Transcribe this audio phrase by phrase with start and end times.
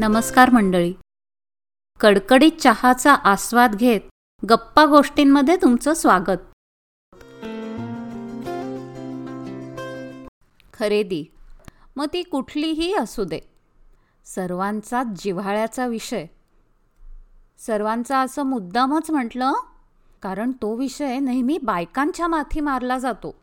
[0.00, 0.94] नमस्कार मंडळी.
[2.00, 4.00] कडकडीत चहाचा आस्वाद घेत
[4.50, 6.38] गप्पा गोष्टींमध्ये तुमचं स्वागत.
[10.74, 11.24] खरेदी.
[11.96, 13.40] मग ती कुठलीही असू दे.
[14.24, 16.26] सर्वांचा जिव्हाळ्याचा विषय.
[17.58, 19.52] सर्वांचा असं मुद्दामच म्हटलं
[20.22, 23.34] कारण तो विषय नेहमी बायकांच्या माथी मारला जातो.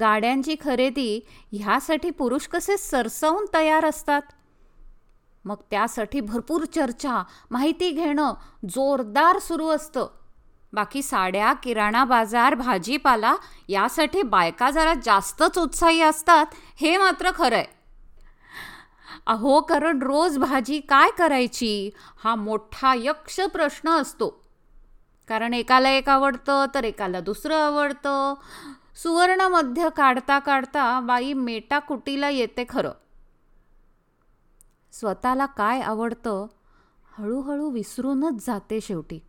[0.00, 4.22] गाड्यांची खरेदी ह्यासाठी पुरुष कसे सरसवून तयार असतात?
[5.44, 8.34] मग त्यासाठी भरपूर चर्चा माहिती घेणं
[8.68, 10.06] जोरदार सुरू असतं.
[10.72, 13.36] बाकी साड्या किराणा बाजार भाजीपाला
[13.68, 16.46] यासाठी बायका जरा जास्तच उत्साही असतात
[16.80, 17.80] हे मात्र खरं आहे
[19.26, 21.90] अहो कारण रोज भाजी काय करायची?
[22.24, 24.28] हा मोठा यक्ष प्रश्न असतो.
[25.28, 28.34] कारण एकाला एक आवडतं तर एकाला दुसरं आवडतं.
[29.02, 32.92] सुवर्ण मध्य काढता काढता बाई मेटाकुटीला येते खरं.
[34.92, 36.46] स्वतःला काय आवडतं
[37.18, 39.20] हळूहळू विसरूनच जाते शेवटी.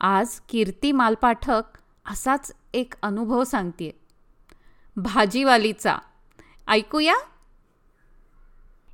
[0.00, 1.62] आज कीर्ती मालपाठक
[2.06, 4.00] असाच एक अनुभव सांगते
[4.96, 5.96] भाजीवालीचा.
[6.68, 7.14] ऐकूया?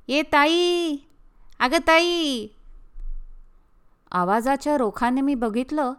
[0.07, 0.97] ये ताई.
[1.59, 2.47] अगं ताई.
[4.11, 5.93] आवाजाच्या रोखाने मी बघितलं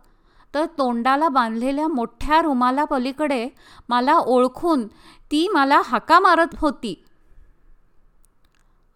[0.54, 3.48] तर तोंडाला बांधलेल्या मोठ्या रुमाला पलीकडे
[3.88, 4.86] मला ओळखून
[5.30, 7.04] ती मला हाका मारत होती.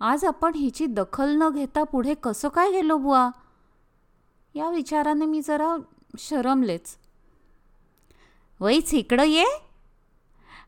[0.02, 3.30] आज आपण हिची दखल न घेता पुढे कसं काय गेलो बुवा?
[4.54, 5.76] या विचाराने मी जरा
[6.18, 6.96] शरमलेच.
[8.60, 9.44] वैच इकडं ये.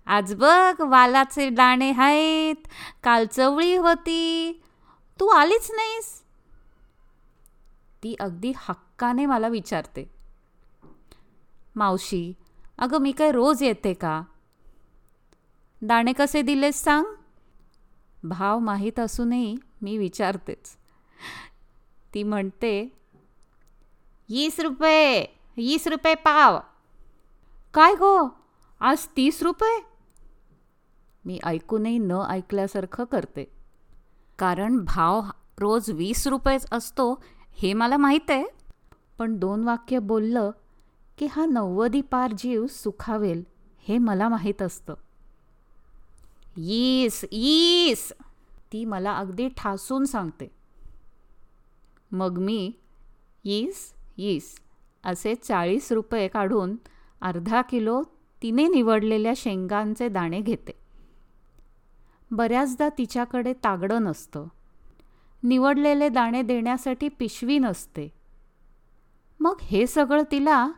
[0.07, 2.69] आज बघ वालाचे दाणे आहेत
[3.03, 4.63] काल चवळी होती.
[5.21, 6.23] तू आलीच नाहीस?
[8.03, 10.11] ती अगदी हक्काने मला विचारते.
[11.77, 12.33] मावशी
[12.79, 14.23] अगं मी काय रोज येते का?
[15.83, 17.05] दाणे कसे दिलेस सांग?
[18.25, 20.77] भाव माहीत असूनही मी विचारतेच.
[22.15, 22.97] ती म्हणते
[24.31, 25.25] वीस रुपये
[25.57, 26.59] वीस रुपये पाव.
[27.75, 28.29] काय गो?
[28.81, 29.87] आज तीस रुपये?
[31.25, 33.45] मी ऐकूनही न ऐकल्यासारखं करते.
[34.39, 35.23] कारण भाव
[35.59, 38.45] रोज वीस रुपयेच असतो हे मला माहीत आहे.
[39.19, 40.51] पण दोन वाक्य बोललं
[41.19, 43.45] की हा नव्वदी पार जीव सुखावेल
[43.89, 44.95] हे मला माहीत असतं.
[46.57, 48.13] येस येस
[48.73, 50.51] ती मला अगदी ठासून सांगते.
[52.13, 52.73] मग मी
[53.45, 54.55] येस येस
[55.05, 56.77] असे चाळीस रुपये काढून
[57.21, 58.03] अर्धा किलो
[58.43, 60.73] तिने निवडलेल्या शेंगांचे दाणे घेते.
[62.31, 64.47] बऱ्याचदा तिच्याकडे तागडं नसतं.
[65.43, 68.13] निवडलेले दाणे देण्यासाठी पिशवी नसते.
[69.41, 70.69] मग हे सगळं तिला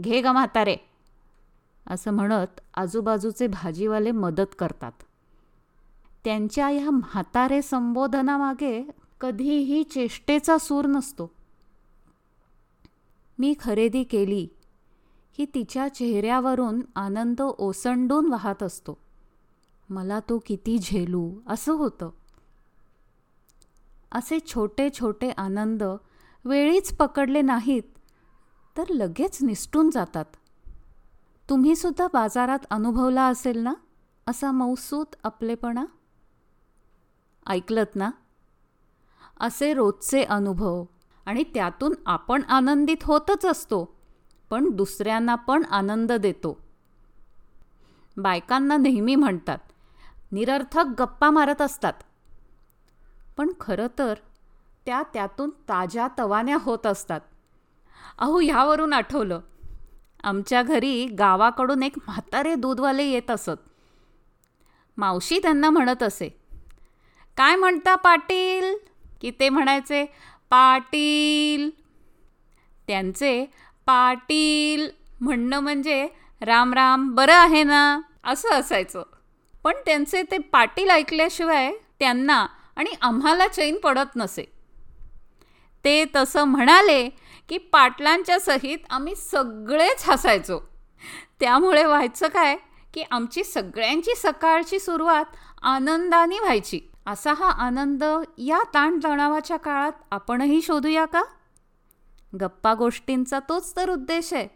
[0.00, 0.76] घे ग म्हातारे.
[1.92, 4.92] असं म्हणत आजूबाजूचे भाजीवाले मदत करतात.
[6.24, 11.30] त्यांच्या ह्या म्हातारे संबोधनामागे कधीही चेष्टेचा सूर नसतो.
[13.38, 14.48] मी खरेदी केली
[15.36, 18.98] की तिच्या चेहऱ्यावरून आनंद ओसंडून वाहत असतो.
[19.88, 22.10] मला तो किती झेलू असं होतं.
[24.12, 25.82] असे छोटे छोटे आनंद
[26.44, 27.82] वेळीच पकडले नाहीत
[28.76, 30.24] तर लगेच निसटून जातात.
[31.52, 33.72] तुम्ही सुद्धा बाजारात अनुभवला असेल ना?
[34.26, 35.84] असा मौसूत आपलेपणा?
[37.46, 38.10] ऐकलत ना?
[39.40, 40.84] असे रोजचे अनुभव
[41.26, 43.96] आणि त्यातून आपण आनंदित होतच असतो
[44.50, 46.58] पण दुसऱ्यांना पण आनंद देतो.
[48.16, 49.58] बायकांना नेहमी म्हणतात
[50.32, 51.94] निरर्थक गप्पा मारत असतात.
[53.36, 54.14] पण खरं तर
[54.86, 57.20] त्या त्यातून ताज्या तवान्या होत असतात.
[58.18, 59.40] अहो ह्यावरून आठवलं
[60.24, 63.60] आमच्या घरी गावाकडून एक म्हातारे दूधवाले येत असत.
[64.96, 66.28] मावशी त्यांना म्हणत असे
[67.36, 68.74] काय म्हणता पाटील?
[69.20, 70.04] की ते म्हणायचे
[70.50, 71.70] पाटील.
[72.86, 73.44] त्यांचे
[73.86, 74.88] पाटील
[75.20, 76.08] म्हणणं म्हणजे
[76.40, 78.00] राम राम बरं आहे ना?
[78.24, 79.02] असं असायचं.
[79.64, 82.46] पण त्यांचे ते पाटील ऐकल्याशिवाय त्यांना
[82.76, 84.44] आणि आम्हाला चैन पडत नसे.
[85.84, 87.08] ते तसं म्हणाले
[87.52, 90.60] की पाटलांच्या सहित आम्ही सगळेच हसायचो.
[91.40, 92.56] त्यामुळे व्हायचं काय
[92.94, 95.24] की आमची सगळ्यांची सकाळची सुरुवात
[95.62, 96.80] आनंदाने व्हायची.
[97.06, 98.04] असा हा आनंद
[98.38, 101.22] या ताणतणावाच्या काळात आपणही शोधूया का?
[102.40, 104.48] गप्पा गोष्टींचा तोच तर उद्देश आहे.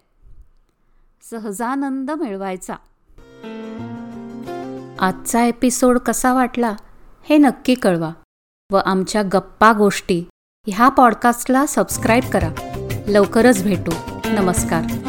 [1.31, 2.75] सहजानंद मिळवायचा.
[5.01, 6.75] आजचा एपिसोड कसा वाटला
[7.25, 8.11] हे नक्की कळवा
[8.73, 10.25] व आमच्या गप्पा गोष्टी
[10.67, 12.76] ह्या पॉडकास्टला सबस्क्राईब करा.
[13.09, 13.93] लवकरच भेटू.
[14.27, 15.06] नमस्कार.